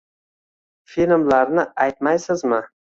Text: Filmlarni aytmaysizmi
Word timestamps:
Filmlarni 0.95 1.69
aytmaysizmi 1.87 2.65